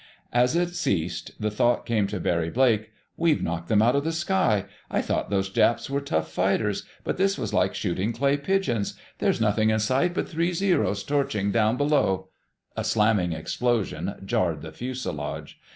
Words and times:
As 0.33 0.55
it 0.55 0.69
ceased, 0.69 1.29
the 1.39 1.51
thought 1.51 1.85
came 1.85 2.07
to 2.07 2.19
Barry 2.19 2.49
Blake: 2.49 2.89
"We've 3.17 3.43
knocked 3.43 3.67
them 3.67 3.83
out 3.83 3.95
of 3.95 4.03
the 4.03 4.11
sky! 4.11 4.65
I 4.89 4.99
thought 4.99 5.29
those 5.29 5.47
Japs 5.51 5.91
were 5.91 6.01
tough 6.01 6.31
fighters, 6.31 6.85
but 7.03 7.17
this 7.17 7.37
was 7.37 7.53
like 7.53 7.75
shooting 7.75 8.11
clay 8.11 8.37
pigeons. 8.37 8.95
There's 9.19 9.39
nothing 9.39 9.69
in 9.69 9.77
sight 9.77 10.15
but 10.15 10.27
three 10.27 10.53
Zeros 10.53 11.03
torching 11.03 11.51
down 11.51 11.77
below—" 11.77 12.29
A 12.75 12.83
slamming 12.83 13.33
explosion 13.33 14.15
jarred 14.25 14.63
the 14.63 14.71
fuselage. 14.71 15.59